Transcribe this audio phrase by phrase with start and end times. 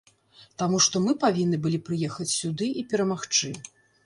[0.61, 3.55] Таму што мы павінны былі прыехаць сюды і перамагчы.